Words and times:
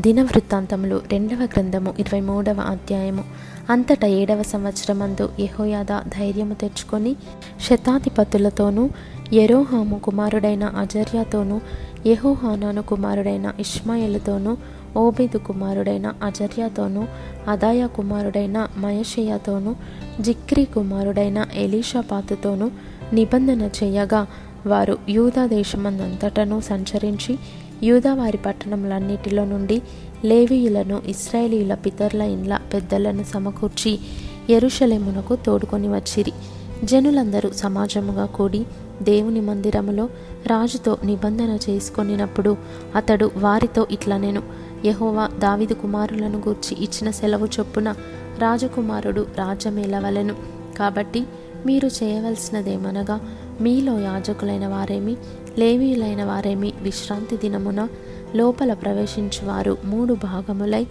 దినవృత్తాంతములు 0.00 1.02
రెండవ 1.12 1.36
గ్రంథము 1.36 1.94
ఇరవై 1.98 2.20
మూడవ 2.20 2.60
అధ్యాయము. 2.60 3.24
అంతటా 3.70 4.08
ఏడవ 4.08 4.42
సంవత్సరమందు 4.42 5.28
యహోయాద 5.40 6.00
ధైర్యము 6.08 6.54
తెచ్చుకొని 6.54 7.16
శతాధిపతులతోనూ 7.60 8.90
యెరోహాము 9.32 9.98
కుమారుడైన 9.98 10.64
అజర్యాతోనూ 10.64 11.60
యహోహానాను 12.06 12.82
కుమారుడైన 12.82 13.52
ఇష్మాయిలతోనూ 13.60 14.56
ఓబేదు 14.96 15.38
కుమారుడైన 15.38 16.12
అజర్యాతోనూ 16.22 17.04
అదాయ 17.48 17.86
కుమారుడైన 17.86 18.68
మయషేయతోనూ 18.76 19.74
జిక్రీ 20.20 20.64
కుమారుడైన 20.64 21.46
ఎలీషాపాతుతోనూ 21.54 22.70
నిబంధన 23.12 23.70
చేయగా 23.84 24.26
వారు 24.66 24.98
యూదా 25.08 25.46
దేశమందంతటను 25.46 26.60
సంచరించి 26.60 27.38
యూదావారి 27.82 28.38
పట్టణములన్నిటిలో 28.38 29.44
నుండి 29.44 29.82
లేవీయులను 30.24 31.02
ఇస్రాయేలీల 31.06 31.74
పితరుల 31.74 32.22
ఇండ్ల 32.22 32.60
పెద్దలను 32.74 33.22
సమకూర్చి 33.22 33.98
ఎరుషలేమునకు 34.50 35.36
తోడుకొని 35.36 35.88
వచ్చిరి. 35.88 36.32
జనులందరూ 36.84 37.50
సమాజముగా 37.52 38.24
కూడి 38.24 38.66
దేవుని 39.02 39.40
మందిరములో 39.40 40.04
రాజుతో 40.46 40.98
నిబంధన 41.04 41.58
చేసుకొనినప్పుడు 41.70 42.56
అతడు 42.96 43.30
వారితో 43.36 43.86
ఇట్లా 43.90 44.16
నేను 44.16 44.42
యహోవా 44.84 45.30
దావిదు 45.38 45.74
కుమారులను 45.74 46.38
గూర్చి 46.38 46.84
ఇచ్చిన 46.84 47.10
సెలవు 47.10 47.46
చొప్పున 47.46 47.90
రాజకుమారుడు 48.38 49.26
రాజ్యమేలవలెను. 49.38 50.34
కాబట్టి 50.78 51.24
మీరు 51.66 51.86
చేయవలసినదేమనగా 51.86 53.20
మీలో 53.60 54.00
యాజకులైన 54.00 54.66
వారేమి? 54.66 55.16
లేవీయులైన 55.58 56.24
వారేమి 56.24 56.72
విశ్రాంతి 56.82 57.36
దినమున 57.36 57.88
లోపల 58.34 58.74
ప్రవేశించువారు 58.74 59.78
మూడు 59.84 60.14
భాగములై 60.14 60.86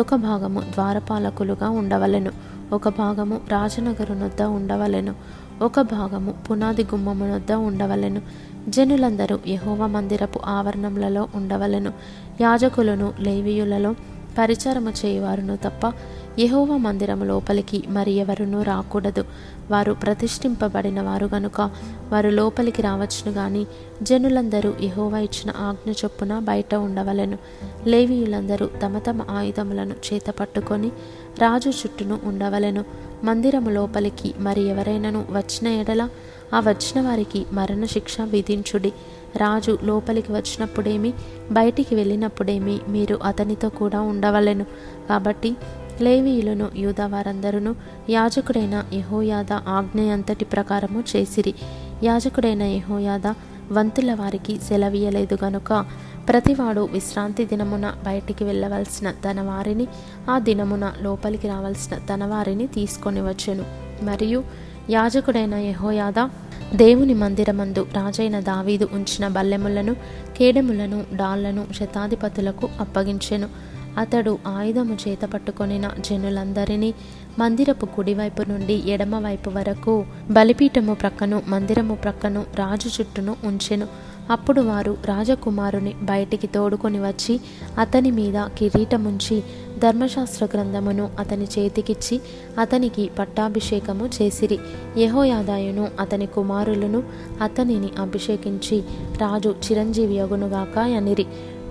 ఒక 0.00 0.14
భాగము 0.14 0.60
ద్వారపాలకులుగా 0.60 1.68
ఉండవలెను 1.68 2.30
ఒక 2.72 2.88
భాగము 2.88 3.40
రాజనగరునొద్ద 3.48 4.42
ఉండవలెను 4.42 5.14
ఒక 5.62 5.80
భాగము 5.80 6.34
పునాది 6.50 6.82
గుమ్మమునొద్ద 6.82 7.52
ఉండవలెను. 7.52 8.22
జనులందరూ 8.68 9.38
యహోవ 9.46 9.86
మందిరపు 9.86 10.40
ఆవరణములలో 10.46 11.28
ఉండవలెను. 11.34 11.92
యాజకులను 12.40 13.12
లేవీయులలో 13.20 13.94
పరిచారము 14.38 14.90
చేయువారును 14.90 15.56
తప్ప 15.56 15.92
యహోవ 16.38 16.76
మందిరము 16.76 17.24
లోపలికి 17.24 17.84
మరి 17.88 18.12
ఎవరునూ 18.12 18.62
రాకూడదు. 18.62 19.24
వారు 19.70 19.92
ప్రతిష్ఠింపబడిన 19.92 21.02
వారు 21.02 21.30
గనుక 21.34 21.70
వారు 22.08 22.28
లోపలికి 22.28 22.82
రావచ్చును 22.82 23.32
గాని 23.32 23.66
జనులందరూ 24.02 24.74
యహోవ 24.82 25.16
ఇచ్చిన 25.16 25.54
ఆజ్ఞ 25.56 25.92
చొప్పున 25.92 26.38
బయట 26.38 26.74
ఉండవలెను. 26.74 27.38
లేవీయులందరూ 27.86 28.66
తమ 28.66 28.98
తమ 28.98 29.22
ఆయుధములను 29.30 29.94
చేత 30.12 30.30
పట్టుకొని 30.40 30.88
రాజు 31.38 31.68
చుట్టూను 31.68 32.18
ఉండవలెను. 32.24 32.84
మందిరము 33.24 33.70
లోపలికి 33.70 34.34
మరి 34.38 34.62
ఎవరైనాను 34.62 35.24
వచ్చిన 35.30 35.72
ఎడల 35.72 36.08
ఆ 36.54 36.60
వచ్చిన 36.60 37.06
వారికి 37.06 37.46
మరణశిక్ష 37.52 38.20
విధించుడి. 38.20 38.92
రాజు 39.36 39.78
లోపలికి 39.82 40.32
వచ్చినప్పుడేమి 40.32 41.12
బయటికి 41.52 41.94
వెళ్ళినప్పుడేమి 41.94 42.80
మీరు 42.88 43.18
అతనితో 43.24 43.68
కూడా 43.68 44.00
ఉండవలెను. 44.00 44.64
కాబట్టి 45.08 45.56
లేవీయులను 46.02 46.68
యూదా 46.76 47.06
వారందరూ 47.06 47.74
యాజకుడైన 48.10 48.84
యహోయాద 48.92 49.52
ఆజ్ఞ 49.52 50.00
అంతటి 50.12 50.44
ప్రకారము 50.44 51.00
చేసిరి. 51.16 51.54
యాజకుడైన 52.04 52.62
యహోయాద 52.76 53.26
వంతుల 53.72 54.14
వారికి 54.14 54.54
సెలవీయలేదు 54.68 55.38
గనుక 55.44 55.70
ప్రతివాడు 56.28 56.82
విశ్రాంతి 56.92 57.44
దినమున 57.44 57.86
బయటికి 58.04 58.44
వెళ్ళవలసిన 58.44 59.08
తన 59.24 59.40
వారిని 59.40 59.86
ఆ 60.30 60.38
దినమున 60.38 60.92
లోపలికి 61.02 61.48
రావాల్సిన 61.48 61.94
తన 62.10 62.24
వారిని 62.24 62.66
తీసుకొని 62.66 63.20
వచ్చెను 63.20 63.64
మరియు 64.02 64.40
యాజకుడైన 64.90 65.54
యహోయాద 65.54 66.18
దేవుని 66.76 67.14
మందిరమందు 67.14 67.82
రాజైన 67.92 68.40
దావీదు 68.40 68.88
ఉంచిన 68.92 69.28
బల్లెములను 69.28 69.94
కేడెములను 70.36 70.98
డాళ్ళను 71.14 71.66
శతాధిపతులకు 71.78 72.68
అప్పగించెను. 72.80 73.48
అతడు 73.98 74.38
ఆయుధము 74.46 74.96
చేత 75.08 75.24
పట్టుకొనిన 75.24 75.90
జనులందరినీ 76.00 76.94
మందిరపు 77.38 77.86
కుడివైపు 77.86 78.42
నుండి 78.42 78.82
ఎడమవైపు 78.86 79.50
వరకు 79.50 80.04
బలిపీఠము 80.30 80.94
ప్రక్కను 80.94 81.42
మందిరము 81.48 81.94
ప్రక్కను 81.94 82.44
రాజు 82.54 82.88
చుట్టూను 82.88 83.36
ఉంచెను. 83.44 83.86
అప్పుడు 84.30 84.60
వారు 84.60 84.96
రాజకుమారుని 85.04 85.94
బయటికి 86.02 86.46
తోడుకొని 86.46 87.00
వచ్చి 87.00 87.40
అతని 87.78 88.10
మీద 88.10 88.44
కిరీటముంచి 88.58 89.42
ధర్మశాస్త్ర 89.78 90.44
గ్రంథమును 90.44 91.10
అతని 91.18 91.44
చేతికిచ్చి 91.44 92.20
అతనికి 92.58 93.10
పట్టాభిషేకము 93.18 94.06
చేసిరి. 94.06 94.58
యహోయాదాయును 94.98 95.88
అతని 96.00 96.26
కుమారులను 96.26 97.02
అతనిని 97.42 97.88
అభిషేకించి 97.98 98.82
రాజు 99.20 99.48
చిరంజీవి 99.48 100.14
యగునుగాక 100.14 100.78
అనిరి. 100.78 101.26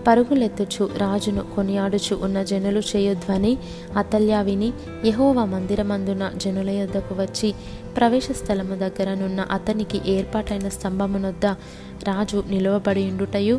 పరుగులెత్తుచు 0.08 0.84
రాజును 0.98 1.44
కొనియాడుచు 1.56 2.16
ఉన్న 2.24 2.38
జనులు 2.44 2.82
చేయొద్వని 2.92 3.52
అతల్యా 3.98 4.40
విని 4.42 4.70
యహోవా 5.06 5.44
మందిరమందున 5.46 6.32
జనుల 6.36 6.70
యొద్దకు 6.70 7.16
వచ్చి 7.16 7.50
ప్రవేశ 7.98 8.28
స్థలము 8.32 8.76
దగ్గరనున్న 8.76 9.42
అతనికి 9.52 10.00
ఏర్పాటైన 10.08 10.68
స్తంభమునొద్ద 10.70 11.46
రాజు 12.08 12.40
నిలువబడి 12.50 13.04
ఉండుటయు 13.12 13.56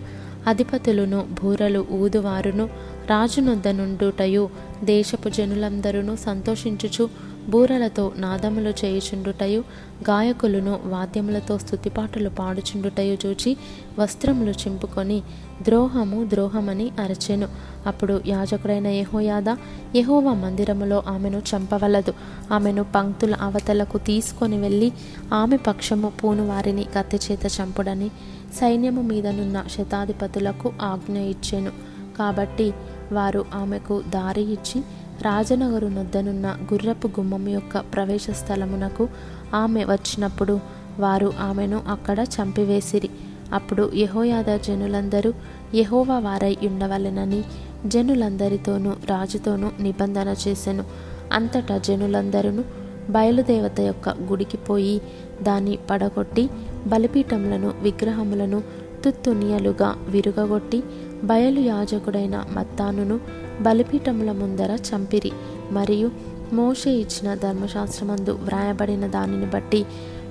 అధిపతులను 0.47 1.21
బూరలు 1.41 1.83
ఊదువారును 1.93 2.65
రాజునొద్ద 3.11 3.69
నుండుటయు 3.77 4.45
దేశపు 4.85 5.29
జనులందరూ 5.29 6.15
సంతోషించుచు 6.25 7.05
బూరలతో 7.49 8.13
నాదములు 8.17 8.71
చేయుచుండుటయు 8.71 9.65
గాయకులను 10.11 10.81
వాద్యములతో 10.85 11.59
స్థుతిపాటలు 11.59 12.29
పాడుచుండుటయు 12.29 13.19
చూచి 13.27 13.57
వస్త్రములు 13.99 14.51
చింపుకొని 14.51 15.23
ద్రోహము 15.63 16.25
ద్రోహమని 16.31 16.91
అరచెను. 17.01 17.49
అప్పుడు 17.87 18.21
యాజకుడైన 18.27 18.87
యహోయాద 18.87 19.49
యహోవ 19.97 20.35
మందిరములో 20.35 21.03
ఆమెను 21.09 21.39
చంపవలదు. 21.39 22.13
ఆమెను 22.53 22.85
పంక్తుల 22.95 23.35
అవతలకు 23.35 23.99
తీసుకొని 23.99 24.61
వెళ్ళి 24.61 24.93
ఆమె 25.33 25.57
పక్షము 25.57 26.13
పూను 26.25 26.49
వారిని 26.49 26.85
కత్తి 26.85 27.17
చేత 27.17 27.41
చంపుడని 27.61 28.09
సైన్యము 28.61 29.03
మీదనున్న 29.03 29.65
శతాధిపతులకు 29.79 30.73
ఆజ్ఞ 30.83 31.19
ఇచ్చెను. 31.19 31.71
కాబట్టి 32.19 32.73
వారు 33.13 33.45
ఆమెకు 33.55 34.03
దారి 34.09 34.53
ఇచ్చి 34.53 34.83
రాజనగరు 35.23 35.87
నొద్దనున్న 35.87 36.57
గుర్రపు 36.73 37.07
గుమ్మం 37.07 37.49
యొక్క 37.49 37.79
ప్రవేశ 37.79 38.27
స్థలమునకు 38.31 39.09
ఆమె 39.55 39.85
వచ్చినప్పుడు 39.85 40.61
వారు 40.99 41.33
ఆమెను 41.41 41.83
అక్కడ 41.89 42.19
చంపివేసిరి. 42.35 43.11
అప్పుడు 43.53 43.91
యహోయాద 43.95 44.59
జనులందరూ 44.67 45.33
యహోవా 45.75 46.19
వారై 46.19 46.57
ఉండవలెనని 46.63 47.45
జనులందరితోనూ 47.87 48.91
రాజుతోనూ 48.91 49.71
నిబంధన 49.81 50.35
చేసెను. 50.49 50.85
అంతటా 51.33 51.79
జనులందరూ 51.79 52.65
బయలుదేవత 53.11 53.81
యొక్క 53.81 54.09
గుడికి 54.09 54.57
పోయి 54.57 55.01
దాన్ని 55.43 55.79
పడగొట్టి 55.91 56.51
బలిపీఠములను 56.87 57.73
విగ్రహములను 57.83 58.63
తుత్తునియలుగా 59.05 59.95
విరుగగొట్టి 60.09 60.83
బయలు 61.25 61.61
యాజకుడైన 61.61 62.45
మత్తానును 62.51 63.21
బలిపీఠముల 63.61 64.33
ముందర 64.33 64.79
చంపిరి. 64.89 65.33
మరియు 65.71 66.11
మోషే 66.53 66.91
ఇచ్చిన 66.91 67.35
ధర్మశాస్త్రమందు 67.35 68.31
వ్రాయబడిన 68.31 69.07
దానిని 69.07 69.47
బట్టి 69.47 69.87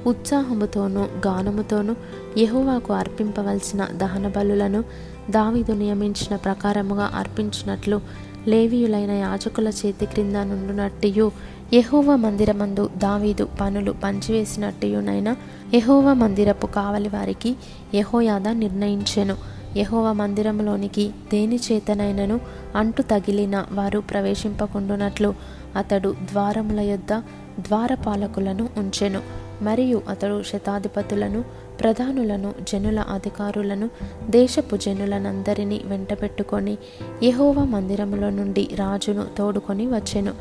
ఉత్సాహముతోనూ 0.05 1.01
గానముతోనూ 1.27 1.93
యహోవాకు 2.37 2.93
అర్పింపవలసిన 2.93 3.87
దహన 3.93 4.27
బలులను 4.27 4.81
దావిదు 5.29 5.73
నియమించిన 5.73 6.35
ప్రకారముగా 6.35 7.11
అర్పించినట్లు 7.15 8.01
లేవీయులైన 8.47 9.11
యాజకుల 9.11 9.69
చేతి 9.69 10.05
క్రింద 10.05 10.35
నుండునట్టియు 10.35 11.31
యహోవ 11.73 12.15
మందిరమందు 12.15 12.89
దావీదు 12.97 13.49
పనులు 13.61 13.91
పంచివేసినట్టుయునైనా 13.91 15.37
యహోవ 15.73 16.13
మందిరపు 16.13 16.67
కావలి 16.67 17.09
వారికి 17.09 17.55
యహోయాద 17.95 18.47
నిర్ణయించెను. 18.47 19.35
యహోవ 19.77 20.13
మందిరంలోనికి 20.13 21.11
దేని 21.31 21.59
చేతనైనను 21.71 22.39
అంటు 22.75 23.01
తగిలిన 23.01 23.65
వారు 23.71 23.99
ప్రవేశింపకుండునట్లు 23.99 25.33
అతడు 25.75 26.15
ద్వారముల 26.31 26.79
యొద్ద 26.79 27.13
ద్వారపాలకులను 27.59 28.69
ఉంచెను. 28.77 29.21
మరియు 29.61 30.01
అతడు 30.09 30.43
శతాధిపతులను 30.43 31.43
ప్రధానులను 31.81 32.53
జనుల 32.73 32.99
అధికారులను 32.99 33.89
దేశపు 34.29 34.75
జనులనందరినీ 34.75 35.81
వెంటబెట్టుకొని 35.85 36.77
యహోవ 37.23 37.63
మందిరములో 37.63 38.29
నుండి 38.29 38.69
రాజును 38.75 39.25
తోడుకొని 39.37 39.87
వచ్చెను. 39.87 40.33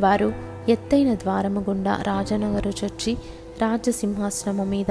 వారు 0.00 0.55
ఎత్తైన 0.68 1.14
ద్వారము 1.14 1.60
గుండా 1.60 2.02
రాజనగరు 2.06 2.68
చొచ్చి 2.68 3.16
రాజసింహాసనము 3.62 4.64
మీద 4.64 4.90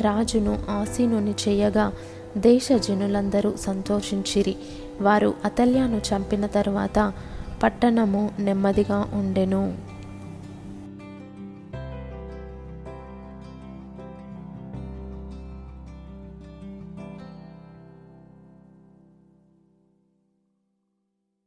రాజును 0.00 0.58
ఆసీనుని 0.70 1.34
చేయగా 1.48 1.92
దేశ 2.36 2.68
జనులందరూ 2.76 3.54
సంతోషించిరి. 3.56 4.56
వారు 5.00 5.34
అతల్యాను 5.44 5.96
చంపిన 5.96 6.46
తరువాత 6.46 7.12
పట్టణము 7.62 8.30
నెమ్మదిగా 8.38 9.10
ఉండెను. 9.14 9.93